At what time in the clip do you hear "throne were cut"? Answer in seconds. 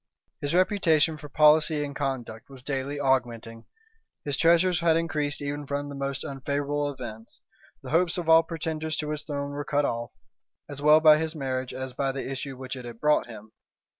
9.23-9.85